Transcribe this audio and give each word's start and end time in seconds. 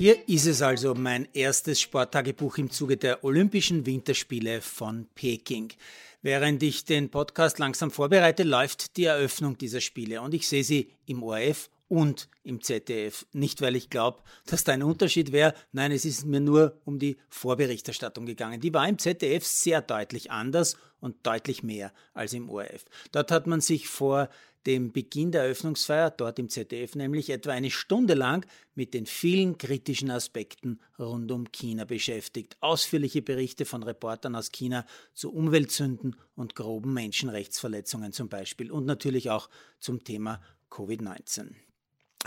Hier 0.00 0.26
ist 0.30 0.46
es 0.46 0.62
also 0.62 0.94
mein 0.94 1.28
erstes 1.34 1.78
Sporttagebuch 1.78 2.56
im 2.56 2.70
Zuge 2.70 2.96
der 2.96 3.22
Olympischen 3.22 3.84
Winterspiele 3.84 4.62
von 4.62 5.06
Peking. 5.14 5.74
Während 6.22 6.62
ich 6.62 6.86
den 6.86 7.10
Podcast 7.10 7.58
langsam 7.58 7.90
vorbereite, 7.90 8.44
läuft 8.44 8.96
die 8.96 9.04
Eröffnung 9.04 9.58
dieser 9.58 9.82
Spiele 9.82 10.22
und 10.22 10.32
ich 10.32 10.48
sehe 10.48 10.64
sie 10.64 10.90
im 11.04 11.22
ORF 11.22 11.68
und 11.88 12.30
im 12.44 12.62
ZDF. 12.62 13.26
Nicht, 13.32 13.60
weil 13.60 13.76
ich 13.76 13.90
glaube, 13.90 14.22
dass 14.46 14.64
da 14.64 14.72
ein 14.72 14.82
Unterschied 14.82 15.32
wäre. 15.32 15.52
Nein, 15.72 15.92
es 15.92 16.06
ist 16.06 16.24
mir 16.24 16.40
nur 16.40 16.80
um 16.86 16.98
die 16.98 17.18
Vorberichterstattung 17.28 18.24
gegangen. 18.24 18.62
Die 18.62 18.72
war 18.72 18.88
im 18.88 18.96
ZDF 18.96 19.44
sehr 19.44 19.82
deutlich 19.82 20.30
anders 20.30 20.78
und 21.00 21.26
deutlich 21.26 21.62
mehr 21.62 21.92
als 22.14 22.32
im 22.32 22.48
ORF. 22.48 22.86
Dort 23.12 23.30
hat 23.30 23.46
man 23.46 23.60
sich 23.60 23.88
vor 23.88 24.30
dem 24.66 24.92
Beginn 24.92 25.32
der 25.32 25.42
Eröffnungsfeier, 25.42 26.10
dort 26.10 26.38
im 26.38 26.48
ZDF 26.48 26.94
nämlich, 26.94 27.30
etwa 27.30 27.52
eine 27.52 27.70
Stunde 27.70 28.14
lang 28.14 28.46
mit 28.74 28.94
den 28.94 29.06
vielen 29.06 29.58
kritischen 29.58 30.10
Aspekten 30.10 30.80
rund 30.98 31.30
um 31.32 31.50
China 31.50 31.84
beschäftigt. 31.84 32.56
Ausführliche 32.60 33.22
Berichte 33.22 33.64
von 33.64 33.82
Reportern 33.82 34.34
aus 34.34 34.52
China 34.52 34.84
zu 35.14 35.32
Umweltsünden 35.32 36.16
und 36.34 36.54
groben 36.54 36.92
Menschenrechtsverletzungen 36.92 38.12
zum 38.12 38.28
Beispiel 38.28 38.70
und 38.70 38.86
natürlich 38.86 39.30
auch 39.30 39.48
zum 39.78 40.04
Thema 40.04 40.40
Covid-19. 40.70 41.54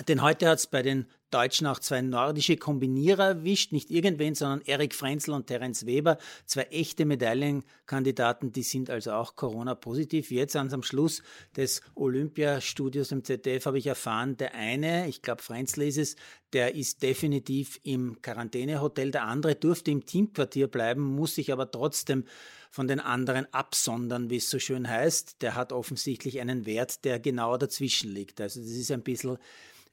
Denn 0.08 0.22
heute 0.24 0.50
hat 0.50 0.58
es 0.58 0.68
bei 0.68 0.82
den 0.82 1.06
Deutschen 1.34 1.68
auch 1.68 1.80
zwei 1.80 2.02
nordische 2.02 2.58
Kombinierer 2.58 3.28
erwischt, 3.30 3.72
nicht 3.72 3.90
irgendwen, 3.90 4.36
sondern 4.36 4.62
Erik 4.62 4.94
Frenzel 4.94 5.34
und 5.34 5.48
Terence 5.48 5.86
Weber, 5.86 6.18
zwei 6.46 6.64
echte 6.64 7.06
Medaillenkandidaten, 7.06 8.52
die 8.52 8.64
sind 8.64 8.90
also 8.90 9.14
auch 9.14 9.36
Corona-positiv. 9.36 10.32
Jetzt 10.32 10.56
am 10.56 10.84
Schluss 10.84 11.24
des 11.56 11.82
Olympiastudios 11.96 13.12
im 13.12 13.24
ZDF 13.24 13.66
habe 13.66 13.80
ich 13.80 13.88
erfahren, 13.88 14.38
der 14.38 14.54
eine, 14.54 15.08
ich 15.08 15.22
glaube 15.22 15.42
Frenzel 15.42 15.84
ist 15.84 15.98
es, 15.98 16.16
der 16.54 16.76
ist 16.76 17.02
definitiv 17.02 17.80
im 17.84 18.22
Quarantänehotel, 18.22 19.12
der 19.12 19.24
andere 19.24 19.56
durfte 19.56 19.90
im 19.90 20.06
Teamquartier 20.06 20.68
bleiben, 20.68 21.02
muss 21.02 21.36
sich 21.36 21.52
aber 21.52 21.72
trotzdem 21.72 22.26
von 22.70 22.88
den 22.88 23.00
anderen 23.00 23.52
absondern, 23.54 24.30
wie 24.30 24.38
es 24.38 24.50
so 24.50 24.60
schön 24.60 24.88
heißt. 24.88 25.42
Der 25.42 25.56
hat 25.56 25.72
offensichtlich 25.72 26.40
einen 26.40 26.66
Wert, 26.66 27.06
der 27.06 27.20
genau 27.20 27.58
dazwischen 27.58 28.12
liegt. 28.12 28.42
Also 28.42 28.62
das 28.62 28.70
ist 28.70 28.92
ein 28.92 29.04
bisschen 29.04 29.38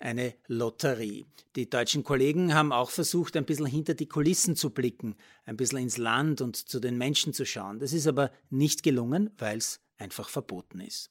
eine 0.01 0.35
Lotterie. 0.49 1.27
Die 1.57 1.69
deutschen 1.69 2.03
Kollegen 2.03 2.55
haben 2.55 2.73
auch 2.73 2.91
versucht, 2.91 3.37
ein 3.37 3.45
bisschen 3.45 3.67
hinter 3.67 3.95
die 3.95 4.09
Kulissen 4.09 4.57
zu 4.57 4.71
blicken, 4.71 5.15
ein 5.45 5.57
bisschen 5.57 5.79
ins 5.79 5.99
Land 5.99 6.41
und 6.41 6.57
zu 6.57 6.81
den 6.81 6.99
Menschen 6.99 7.33
zu 7.33 7.45
schauen. 7.45 7.79
Das 7.79 7.93
ist 7.93 8.07
aber 8.07 8.33
nicht 8.49 8.83
gelungen, 8.83 9.31
weil 9.39 9.59
es 9.59 9.81
einfach 9.99 10.29
verboten 10.29 10.81
ist. 10.81 11.11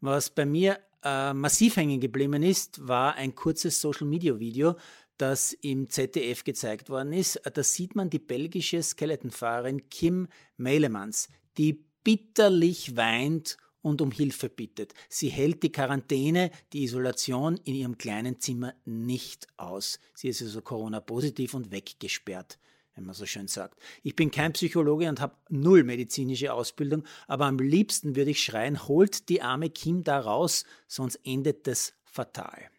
Was 0.00 0.30
bei 0.30 0.44
mir 0.44 0.78
äh, 1.02 1.32
massiv 1.32 1.76
hängen 1.76 2.00
geblieben 2.00 2.42
ist, 2.42 2.86
war 2.86 3.14
ein 3.14 3.34
kurzes 3.34 3.80
Social-Media-Video, 3.80 4.76
das 5.18 5.52
im 5.52 5.88
ZDF 5.88 6.44
gezeigt 6.44 6.90
worden 6.90 7.12
ist. 7.12 7.40
Da 7.50 7.62
sieht 7.62 7.94
man 7.94 8.10
die 8.10 8.18
belgische 8.18 8.82
Skeletonfahrerin 8.82 9.88
Kim 9.88 10.28
Meilemans, 10.56 11.28
die 11.56 11.84
bitterlich 12.04 12.96
weint 12.96 13.56
und 13.86 14.02
um 14.02 14.10
Hilfe 14.10 14.48
bittet. 14.48 14.94
Sie 15.08 15.28
hält 15.28 15.62
die 15.62 15.70
Quarantäne, 15.70 16.50
die 16.72 16.82
Isolation 16.82 17.56
in 17.62 17.76
ihrem 17.76 17.96
kleinen 17.96 18.40
Zimmer 18.40 18.74
nicht 18.84 19.46
aus. 19.56 20.00
Sie 20.12 20.28
ist 20.28 20.42
also 20.42 20.60
Corona-positiv 20.60 21.54
und 21.54 21.70
weggesperrt 21.70 22.58
wenn 22.96 23.04
man 23.04 23.14
so 23.14 23.26
schön 23.26 23.46
sagt. 23.46 23.78
Ich 24.02 24.16
bin 24.16 24.30
kein 24.30 24.54
Psychologe 24.54 25.06
und 25.10 25.20
habe 25.20 25.36
null 25.50 25.84
medizinische 25.84 26.54
Ausbildung, 26.54 27.04
aber 27.26 27.44
am 27.44 27.58
liebsten 27.58 28.16
würde 28.16 28.30
ich 28.30 28.42
schreien, 28.42 28.88
holt 28.88 29.28
die 29.28 29.42
arme 29.42 29.68
Kim 29.68 30.02
da 30.02 30.18
raus, 30.18 30.64
sonst 30.88 31.16
endet 31.22 31.66
das 31.66 31.92
fatal. 32.06 32.70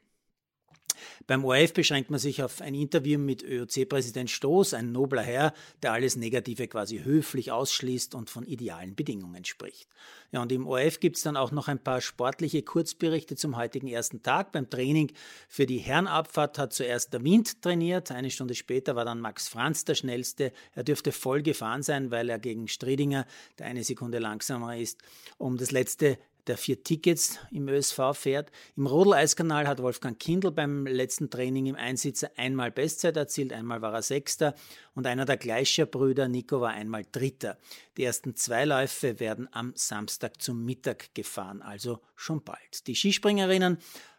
Beim 1.25 1.43
ORF 1.43 1.73
beschränkt 1.73 2.11
man 2.11 2.19
sich 2.19 2.43
auf 2.43 2.61
ein 2.61 2.75
Interview 2.75 3.17
mit 3.17 3.43
ÖOC-Präsident 3.43 4.29
Stoß, 4.29 4.73
ein 4.73 4.91
nobler 4.91 5.23
Herr, 5.23 5.53
der 5.81 5.93
alles 5.93 6.15
Negative 6.15 6.67
quasi 6.67 6.99
höflich 6.99 7.51
ausschließt 7.51 8.13
und 8.13 8.29
von 8.29 8.45
idealen 8.45 8.95
Bedingungen 8.95 9.43
spricht. 9.45 9.89
Ja, 10.31 10.41
und 10.41 10.51
im 10.51 10.67
ORF 10.67 10.99
gibt 10.99 11.17
es 11.17 11.23
dann 11.23 11.37
auch 11.37 11.51
noch 11.51 11.67
ein 11.67 11.79
paar 11.79 12.01
sportliche 12.01 12.61
Kurzberichte 12.61 13.35
zum 13.35 13.55
heutigen 13.55 13.87
ersten 13.87 14.21
Tag. 14.21 14.51
Beim 14.51 14.69
Training 14.69 15.11
für 15.47 15.65
die 15.65 15.77
Herrenabfahrt 15.77 16.59
hat 16.59 16.73
zuerst 16.73 17.13
der 17.13 17.23
Wind 17.23 17.61
trainiert. 17.61 18.11
Eine 18.11 18.29
Stunde 18.29 18.53
später 18.53 18.95
war 18.95 19.05
dann 19.05 19.21
Max 19.21 19.47
Franz 19.47 19.85
der 19.85 19.95
schnellste. 19.95 20.51
Er 20.73 20.83
dürfte 20.83 21.11
voll 21.11 21.41
gefahren 21.41 21.81
sein, 21.81 22.11
weil 22.11 22.29
er 22.29 22.39
gegen 22.39 22.67
Striedinger, 22.67 23.25
der 23.57 23.67
eine 23.67 23.83
Sekunde 23.83 24.19
langsamer 24.19 24.77
ist, 24.77 25.01
um 25.37 25.57
das 25.57 25.71
letzte 25.71 26.17
der 26.47 26.57
vier 26.57 26.83
Tickets 26.83 27.39
im 27.51 27.67
ÖSV 27.67 28.13
fährt. 28.13 28.51
Im 28.75 28.87
Rodel-Eiskanal 28.87 29.67
hat 29.67 29.81
Wolfgang 29.81 30.19
Kindl 30.19 30.51
beim 30.51 30.87
letzten 30.87 31.29
Training 31.29 31.67
im 31.67 31.75
Einsitzer 31.75 32.31
einmal 32.37 32.71
Bestzeit 32.71 33.17
erzielt, 33.17 33.53
einmal 33.53 33.81
war 33.81 33.93
er 33.93 34.01
Sechster 34.01 34.55
und 34.95 35.05
einer 35.05 35.25
der 35.25 35.37
Gleicher-Brüder, 35.37 36.27
Nico, 36.27 36.61
war 36.61 36.71
einmal 36.71 37.05
Dritter. 37.11 37.57
Die 37.97 38.03
ersten 38.03 38.35
zwei 38.35 38.65
Läufe 38.65 39.19
werden 39.19 39.47
am 39.51 39.73
Samstag 39.75 40.41
zum 40.41 40.65
Mittag 40.65 41.13
gefahren, 41.13 41.61
also 41.61 41.99
schon 42.15 42.43
bald. 42.43 42.87
Die 42.87 42.95
Skispringerinnen 42.95 43.77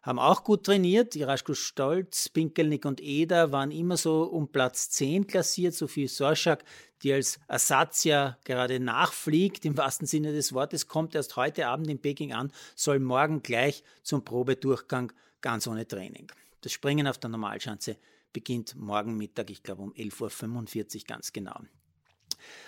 haben 0.08 0.18
auch 0.18 0.42
gut 0.42 0.64
trainiert. 0.64 1.14
Iraschko 1.16 1.52
Stolz, 1.52 2.30
Pinkelnick 2.30 2.86
und 2.86 2.98
Eder 3.02 3.52
waren 3.52 3.70
immer 3.70 3.98
so 3.98 4.22
um 4.22 4.48
Platz 4.48 4.88
10 4.88 5.26
klassiert. 5.26 5.74
Sophie 5.74 6.08
Sorschak, 6.08 6.64
die 7.02 7.12
als 7.12 7.38
Ersatz 7.46 8.04
ja 8.04 8.38
gerade 8.44 8.80
nachfliegt, 8.80 9.66
im 9.66 9.76
wahrsten 9.76 10.06
Sinne 10.06 10.32
des 10.32 10.54
Wortes, 10.54 10.88
kommt 10.88 11.14
erst 11.14 11.36
heute 11.36 11.66
Abend 11.66 11.88
in 11.88 12.00
Peking 12.00 12.32
an, 12.32 12.50
soll 12.74 13.00
morgen 13.00 13.42
gleich 13.42 13.84
zum 14.02 14.24
Probedurchgang 14.24 15.12
ganz 15.42 15.66
ohne 15.66 15.86
Training. 15.86 16.32
Das 16.62 16.72
Springen 16.72 17.06
auf 17.06 17.18
der 17.18 17.28
Normalschanze 17.28 17.98
beginnt 18.32 18.76
morgen 18.76 19.14
Mittag, 19.18 19.50
ich 19.50 19.62
glaube 19.62 19.82
um 19.82 19.92
11.45 19.92 21.00
Uhr 21.00 21.02
ganz 21.06 21.34
genau. 21.34 21.60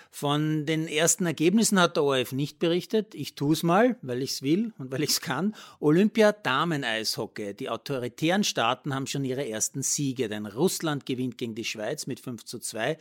Von 0.09 0.65
den 0.65 0.87
ersten 0.87 1.25
Ergebnissen 1.25 1.79
hat 1.79 1.95
der 1.95 2.03
ORF 2.03 2.33
nicht 2.33 2.59
berichtet. 2.59 3.15
Ich 3.15 3.35
tue 3.35 3.53
es 3.53 3.63
mal, 3.63 3.95
weil 4.01 4.21
ich 4.21 4.31
es 4.31 4.41
will 4.41 4.73
und 4.77 4.91
weil 4.91 5.03
ich 5.03 5.11
es 5.11 5.21
kann. 5.21 5.55
Olympia 5.79 6.33
Damen-Eishockey. 6.33 7.53
Die 7.53 7.69
autoritären 7.69 8.43
Staaten 8.43 8.93
haben 8.93 9.07
schon 9.07 9.23
ihre 9.23 9.47
ersten 9.47 9.83
Siege, 9.83 10.27
denn 10.27 10.45
Russland 10.45 11.05
gewinnt 11.05 11.37
gegen 11.37 11.55
die 11.55 11.63
Schweiz 11.63 12.07
mit 12.07 12.19
5 12.19 12.43
zu 12.43 12.59
2 12.59 12.97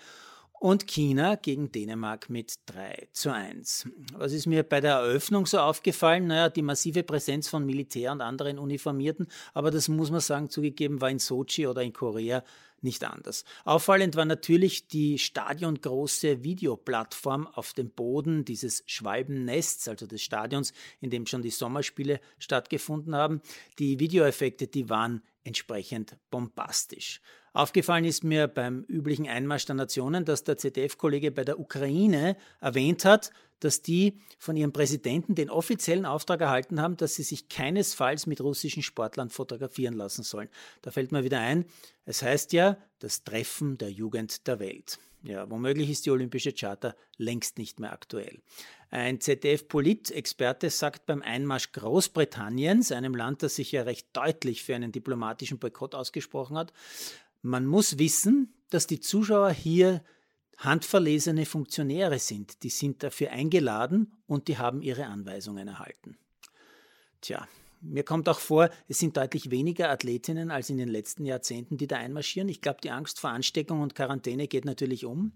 und 0.60 0.86
China 0.86 1.36
gegen 1.36 1.72
Dänemark 1.72 2.28
mit 2.28 2.54
3 2.66 3.08
zu 3.12 3.32
1. 3.32 3.88
Was 4.12 4.32
ist 4.32 4.46
mir 4.46 4.62
bei 4.62 4.82
der 4.82 4.96
Eröffnung 4.96 5.46
so 5.46 5.58
aufgefallen? 5.58 6.26
Naja, 6.26 6.50
die 6.50 6.62
massive 6.62 7.02
Präsenz 7.02 7.48
von 7.48 7.64
Militär 7.64 8.12
und 8.12 8.20
anderen 8.20 8.58
Uniformierten, 8.58 9.26
aber 9.54 9.70
das 9.70 9.88
muss 9.88 10.10
man 10.10 10.20
sagen, 10.20 10.50
zugegeben 10.50 11.00
war 11.00 11.10
in 11.10 11.18
Sochi 11.18 11.66
oder 11.66 11.82
in 11.82 11.94
Korea 11.94 12.44
nicht 12.82 13.04
anders. 13.04 13.44
Auffallend 13.64 14.16
war 14.16 14.24
natürlich 14.24 14.88
die 14.88 15.18
stadiongroße 15.18 16.42
Videoplattform 16.44 17.46
auf 17.46 17.72
dem 17.72 17.90
Boden 17.90 18.44
dieses 18.44 18.82
Schwalbennests, 18.86 19.88
also 19.88 20.06
des 20.06 20.22
Stadions, 20.22 20.72
in 21.00 21.10
dem 21.10 21.26
schon 21.26 21.42
die 21.42 21.50
Sommerspiele 21.50 22.20
stattgefunden 22.38 23.14
haben. 23.14 23.40
Die 23.78 23.98
Videoeffekte, 24.00 24.66
die 24.66 24.88
waren 24.88 25.22
entsprechend 25.44 26.16
bombastisch. 26.30 27.20
Aufgefallen 27.52 28.04
ist 28.04 28.22
mir 28.22 28.46
beim 28.46 28.84
üblichen 28.84 29.26
Einmarsch 29.26 29.66
der 29.66 29.74
Nationen, 29.74 30.24
dass 30.24 30.44
der 30.44 30.56
ZDF-Kollege 30.56 31.32
bei 31.32 31.44
der 31.44 31.58
Ukraine 31.58 32.36
erwähnt 32.60 33.04
hat, 33.04 33.32
dass 33.60 33.82
die 33.82 34.18
von 34.38 34.56
ihrem 34.56 34.72
Präsidenten 34.72 35.34
den 35.34 35.50
offiziellen 35.50 36.06
Auftrag 36.06 36.40
erhalten 36.40 36.80
haben, 36.80 36.96
dass 36.96 37.14
sie 37.14 37.22
sich 37.22 37.48
keinesfalls 37.48 38.26
mit 38.26 38.40
russischen 38.40 38.82
Sportlern 38.82 39.30
fotografieren 39.30 39.94
lassen 39.94 40.22
sollen. 40.22 40.48
Da 40.82 40.90
fällt 40.90 41.12
mir 41.12 41.24
wieder 41.24 41.40
ein, 41.40 41.64
es 42.04 42.22
heißt 42.22 42.52
ja 42.52 42.76
das 42.98 43.24
Treffen 43.24 43.78
der 43.78 43.90
Jugend 43.90 44.46
der 44.46 44.58
Welt. 44.58 44.98
Ja, 45.22 45.50
womöglich 45.50 45.90
ist 45.90 46.06
die 46.06 46.10
Olympische 46.10 46.52
Charta 46.52 46.94
längst 47.18 47.58
nicht 47.58 47.78
mehr 47.78 47.92
aktuell. 47.92 48.40
Ein 48.90 49.20
ZDF-Polit-Experte 49.20 50.70
sagt 50.70 51.06
beim 51.06 51.22
Einmarsch 51.22 51.72
Großbritanniens, 51.72 52.90
einem 52.90 53.14
Land, 53.14 53.42
das 53.42 53.56
sich 53.56 53.70
ja 53.70 53.82
recht 53.82 54.08
deutlich 54.14 54.64
für 54.64 54.74
einen 54.74 54.92
diplomatischen 54.92 55.58
Boykott 55.58 55.94
ausgesprochen 55.94 56.56
hat, 56.56 56.72
man 57.42 57.66
muss 57.66 57.98
wissen, 57.98 58.54
dass 58.70 58.86
die 58.86 59.00
Zuschauer 59.00 59.50
hier 59.50 60.02
handverlesene 60.60 61.46
Funktionäre 61.46 62.18
sind. 62.18 62.62
Die 62.62 62.70
sind 62.70 63.02
dafür 63.02 63.30
eingeladen 63.30 64.12
und 64.26 64.48
die 64.48 64.58
haben 64.58 64.82
ihre 64.82 65.06
Anweisungen 65.06 65.68
erhalten. 65.68 66.16
Tja, 67.20 67.46
mir 67.80 68.04
kommt 68.04 68.28
auch 68.28 68.38
vor, 68.38 68.70
es 68.88 68.98
sind 68.98 69.16
deutlich 69.16 69.50
weniger 69.50 69.90
Athletinnen 69.90 70.50
als 70.50 70.70
in 70.70 70.76
den 70.76 70.88
letzten 70.88 71.24
Jahrzehnten, 71.24 71.78
die 71.78 71.86
da 71.86 71.96
einmarschieren. 71.96 72.48
Ich 72.48 72.60
glaube, 72.60 72.80
die 72.82 72.90
Angst 72.90 73.20
vor 73.20 73.30
Ansteckung 73.30 73.80
und 73.80 73.94
Quarantäne 73.94 74.48
geht 74.48 74.64
natürlich 74.64 75.04
um. 75.04 75.32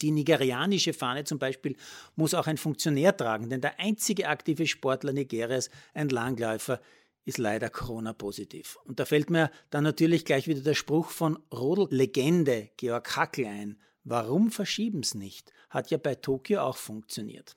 Die 0.00 0.10
nigerianische 0.10 0.92
Fahne 0.92 1.24
zum 1.24 1.38
Beispiel 1.38 1.76
muss 2.16 2.34
auch 2.34 2.46
ein 2.46 2.56
Funktionär 2.56 3.16
tragen, 3.16 3.50
denn 3.50 3.60
der 3.60 3.78
einzige 3.78 4.28
aktive 4.28 4.66
Sportler 4.66 5.12
Nigerias, 5.12 5.70
ein 5.92 6.08
Langläufer, 6.08 6.80
ist 7.24 7.38
leider 7.38 7.70
Corona-positiv. 7.70 8.78
Und 8.84 9.00
da 9.00 9.04
fällt 9.04 9.30
mir 9.30 9.50
dann 9.70 9.84
natürlich 9.84 10.24
gleich 10.24 10.48
wieder 10.48 10.60
der 10.60 10.74
Spruch 10.74 11.10
von 11.10 11.38
Rodel-Legende 11.52 12.70
Georg 12.76 13.16
Hackel 13.16 13.46
ein. 13.46 13.78
Warum 14.04 14.50
verschieben's 14.50 15.14
nicht? 15.14 15.52
Hat 15.70 15.90
ja 15.90 15.98
bei 15.98 16.14
Tokio 16.14 16.60
auch 16.60 16.76
funktioniert. 16.76 17.56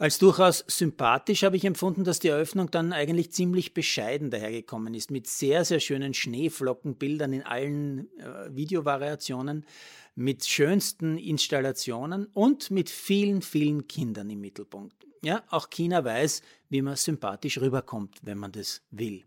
Als 0.00 0.18
durchaus 0.18 0.64
sympathisch 0.68 1.42
habe 1.42 1.56
ich 1.56 1.64
empfunden, 1.64 2.04
dass 2.04 2.20
die 2.20 2.28
Eröffnung 2.28 2.70
dann 2.70 2.92
eigentlich 2.92 3.32
ziemlich 3.32 3.74
bescheiden 3.74 4.30
dahergekommen 4.30 4.94
ist, 4.94 5.10
mit 5.10 5.26
sehr, 5.26 5.64
sehr 5.64 5.80
schönen 5.80 6.14
Schneeflockenbildern 6.14 7.32
in 7.32 7.42
allen 7.42 8.08
äh, 8.20 8.54
Videovariationen, 8.54 9.66
mit 10.14 10.46
schönsten 10.46 11.18
Installationen 11.18 12.26
und 12.26 12.70
mit 12.70 12.90
vielen, 12.90 13.42
vielen 13.42 13.88
Kindern 13.88 14.30
im 14.30 14.40
Mittelpunkt. 14.40 15.04
Ja, 15.22 15.42
auch 15.48 15.68
China 15.68 16.04
weiß, 16.04 16.42
wie 16.68 16.82
man 16.82 16.94
sympathisch 16.94 17.58
rüberkommt, 17.58 18.18
wenn 18.22 18.38
man 18.38 18.52
das 18.52 18.82
will. 18.92 19.24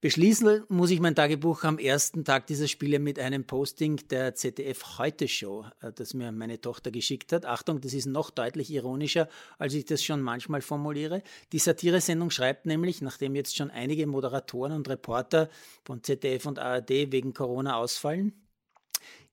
Beschließen 0.00 0.62
muss 0.68 0.90
ich 0.90 1.00
mein 1.00 1.16
Tagebuch 1.16 1.64
am 1.64 1.76
ersten 1.76 2.24
Tag 2.24 2.46
dieser 2.46 2.68
Spiele 2.68 3.00
mit 3.00 3.18
einem 3.18 3.44
Posting 3.44 3.96
der 4.10 4.32
ZDF 4.36 4.98
Heute 4.98 5.26
Show, 5.26 5.66
äh, 5.80 5.90
das 5.92 6.14
mir 6.14 6.30
meine 6.30 6.60
Tochter 6.60 6.92
geschickt 6.92 7.32
hat. 7.32 7.44
Achtung, 7.44 7.80
das 7.80 7.94
ist 7.94 8.06
noch 8.06 8.30
deutlich 8.30 8.70
ironischer, 8.70 9.28
als 9.58 9.74
ich 9.74 9.86
das 9.86 10.04
schon 10.04 10.22
manchmal 10.22 10.60
formuliere. 10.62 11.24
Die 11.50 11.58
Satiresendung 11.58 12.30
schreibt 12.30 12.64
nämlich, 12.64 13.02
nachdem 13.02 13.34
jetzt 13.34 13.56
schon 13.56 13.72
einige 13.72 14.06
Moderatoren 14.06 14.70
und 14.70 14.88
Reporter 14.88 15.48
von 15.84 16.00
ZDF 16.04 16.46
und 16.46 16.60
ARD 16.60 17.10
wegen 17.10 17.34
Corona 17.34 17.74
ausfallen, 17.74 18.32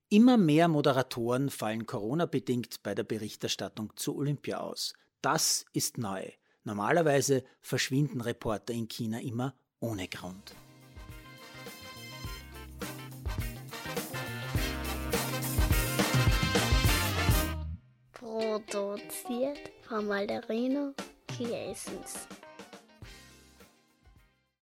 immer 0.10 0.38
mehr 0.38 0.68
Moderatoren 0.68 1.52
fallen 1.52 1.86
Corona-bedingt 1.86 2.82
bei 2.82 2.96
der 2.96 3.04
Berichterstattung 3.04 3.96
zu 3.98 4.16
Olympia 4.16 4.62
aus. 4.62 4.94
Das 5.22 5.68
ist 5.74 6.00
neu. 6.00 6.28
Normalerweise 6.64 7.44
verschwinden 7.62 8.22
Reporter 8.22 8.74
in 8.74 8.88
China 8.88 9.22
immer 9.22 9.54
ohne 9.80 10.08
Grund. 10.08 10.56
Produziert 18.12 19.72
von 19.88 20.08
Malderino 20.08 20.94
Kiesens. 21.28 22.28